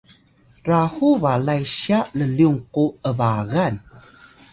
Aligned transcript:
rahu 0.69 1.07
balay 1.23 1.61
sya 1.77 1.99
llyung 2.35 2.59
ku 2.73 2.83
’bagan 3.17 3.75